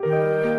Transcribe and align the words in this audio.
Música 0.00 0.57